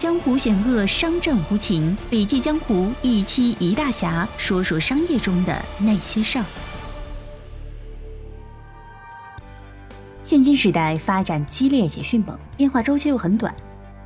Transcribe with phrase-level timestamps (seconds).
[0.00, 1.94] 江湖险恶，商战无情。
[2.08, 6.44] 笔记江湖一期一大侠，说说商业中的那些事儿。
[10.24, 13.54] 现今时代发展激烈且迅猛，变化周期又很短。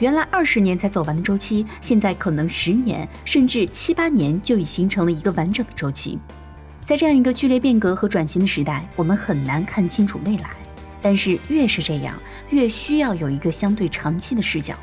[0.00, 6.18] 原来二十年才走完的周期，现在可能十年甚至七八年就已形成了一个完整的周期。
[6.84, 10.50] 在这样一个剧烈变革和转型的时代，我们很难看清楚未来。
[11.00, 12.14] 但是越是这样，
[12.50, 14.74] 越需要有一个相对长期的视角。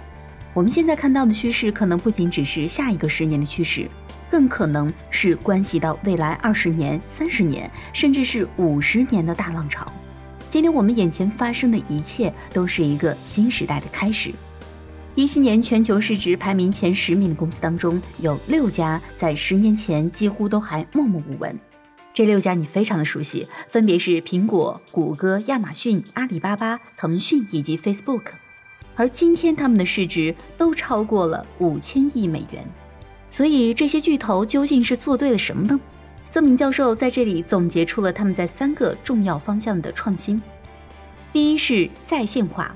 [0.56, 3.90] 我们现在看到的趋势，可能不仅只是下一个十年的趋势，
[4.30, 9.92] 更可能是关系到未来二十年、三十年，甚至是五十年的大浪潮。
[10.50, 14.32] 今天我们眼前发生的一切，都是一个新时代的开始。
[15.14, 21.60] 一七年全球市值排名前十名的公司当中，有六家在十年前几乎都还默默无闻。
[22.14, 28.28] 这六家你非常的熟悉，分别是苹果、谷歌、亚马逊、阿里巴巴、腾讯以及 Facebook。
[28.96, 32.66] 而今天，他们的市值都超过了五千亿美元。
[33.30, 35.80] 所以，这些巨头究竟是做对了什么呢？
[36.30, 40.42] 曾明教授在这里总结出了他们在三个重要方向的创新。
[41.34, 42.74] 第一是在线化，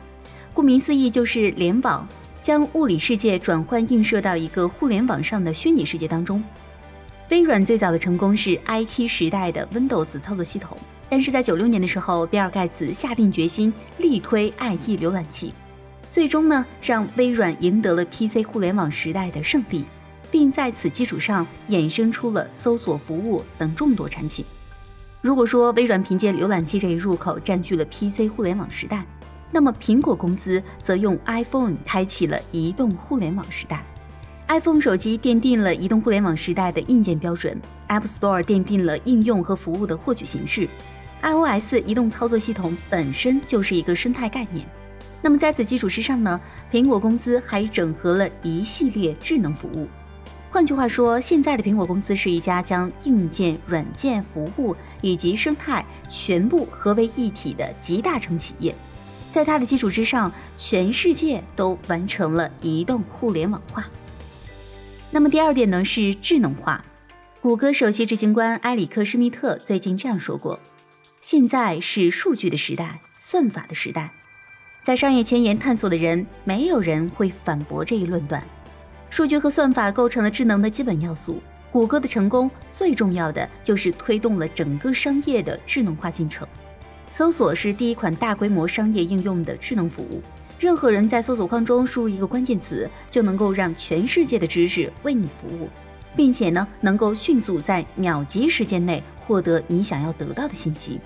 [0.53, 2.07] 顾名思义就是联网，
[2.41, 6.43] 将物理世界转换映射到一个互联网上的虚拟世界当中。
[7.29, 10.77] 微软最早的成功是 IT 时代的 Windows 操作系统，
[11.09, 15.53] 但是在九六年的时候，比尔盖茨下定决心力推 IE 浏览器。
[16.09, 19.85] 最终呢，让微软赢得了 PC 互联网时代的胜利，
[20.31, 24.43] 并在此基础上衍生出了搜索服务等众多产品。
[25.21, 29.05] 如果说微软凭借浏览器这一入口占据了 PC 互联网时代，
[29.51, 33.85] 那么苹果公司则用 iPhone 开启了移动互联网时代。
[34.47, 37.55] iPhone 手机奠定了移动互联网时代的硬件标准
[37.87, 40.67] ，App Store 奠定了应用和服务的获取形式
[41.21, 44.67] ，iOS 移动操作系统本身就是一个生态概念。
[45.21, 46.39] 那么在此基础之上呢，
[46.71, 49.87] 苹果公司还整合了一系列智能服务。
[50.51, 58.73] 换句话说，现在的苹果公司是一家将硬件、软件、服务以及生态全部合为一体的集大成企业。
[59.29, 63.85] 在它的基础之上，全世界都完成了移动互联网化。
[65.11, 66.83] 那么第二点呢是智能化。
[67.41, 70.59] 谷歌首席执行官埃里克·施密特最近这样说过
[71.21, 74.11] ：“现在是数据的时代，算法的时代。”
[74.81, 78.41] 在商业前沿探索的人，没有人会反驳这一论断。
[79.09, 81.41] 数据和算法构成了智能的基本要素。
[81.71, 86.47] 谷歌的成功最重要的就是推动了整个商业的智能化进程。
[87.11, 90.21] 搜索是第一款大规模商业应用的智能服务。
[90.59, 95.69] 任何人在搜索框中输入一个关键词，就能够让全世界的知识为你服务，
[96.15, 100.99] 并且呢，能够迅速在秒级时间内获得你想要得到的信息。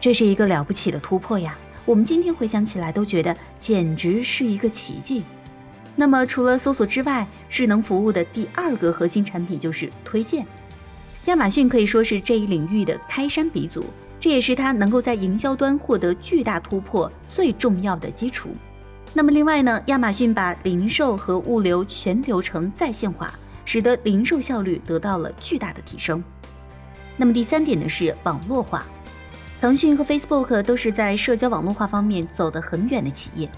[0.00, 1.58] 这是一个了不起的突破呀！
[1.88, 5.24] 我们今天回想起来都觉得简直是一个奇迹。
[5.96, 10.46] 那么，除了搜索之外，智能服务的第二个核心产品就是推荐。
[11.24, 13.82] 亚马逊可以说是这一领域的开山鼻祖，
[14.20, 18.50] 这也是它能够在营销端获得巨大突破最重要的基础。
[19.14, 23.32] 那么，另外呢，亚马逊把零售和物流全流程在线化，
[23.64, 26.22] 使得零售效率得到了巨大的提升。
[27.16, 28.86] 那么，第三点呢是网络化。
[29.60, 33.50] 腾讯和 Facebook 都是在社交网络化方面走得很远的企业，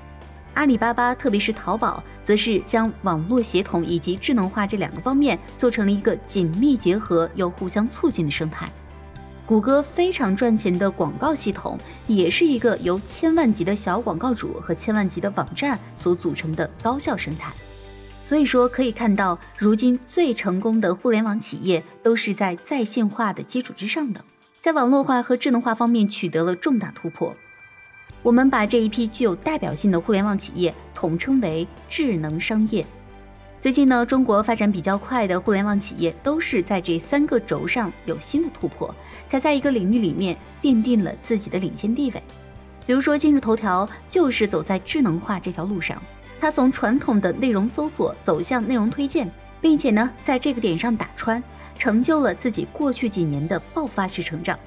[0.55, 8.67] 阿里巴巴，特别是淘宝，则是将网络协同以及智能化这两个方面做成了一个紧密结合又互相促进的生态。
[9.45, 17.53] 谷歌非常赚钱的广告系统，也是一个由千万级的小广告主和千万级的网站所组成的高效生态。
[18.25, 24.25] 所以说，可以看到，如今最成功的互联网企业都是在在线化的基础之上的。
[24.61, 27.35] 在网络化和智能化方面取得了重大突破。
[28.23, 32.85] 我们把这一批具有代表性的互联网企业统称为智能商业。
[33.59, 38.95] 最近呢，中国发展比较快的互联网企业都是在这三个轴上有新的突破，
[39.27, 42.23] 才在一个领域里面奠定了自己的领先地位。
[42.87, 46.03] 比如说，今日头条就是走在智能化这条路上，
[46.39, 49.31] 它从传统的内容搜索走向内容推荐，
[49.61, 51.43] 并且呢，在这个点上打穿。
[51.79, 54.59] 成就了自己过去几年的爆发式成长。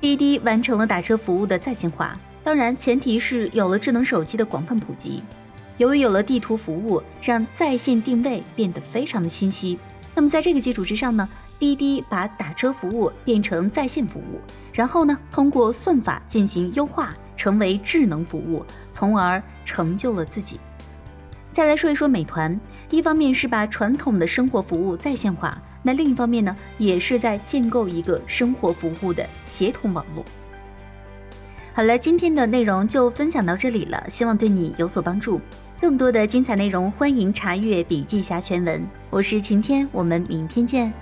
[0.00, 5.22] 滴滴完成了打车服务的在线化，当然前提是有了智能手机的广泛普及。
[5.76, 9.78] 由于有了地图服务，让在线定位变得非常的清晰。
[10.14, 11.28] 那么在这个基础之上呢，
[11.58, 14.40] 滴滴把打车服务变成在线服务，
[14.72, 20.58] 然后呢，通过算法进行优化，成为智能服务，从而成就了自己。
[21.52, 22.58] 再来说一说美团，
[22.90, 25.60] 一方面是把传统的生活服务在线化。
[25.82, 30.24] 那另一方面呢，也是在建构一个生活服务的协同网络。
[31.72, 35.40] 好了，今天的内容就分享到这里了，希望对你有所帮助。
[35.80, 38.86] 更多的精彩内容，欢迎查阅笔记侠全文。
[39.08, 40.92] 我是晴天，我们明天见。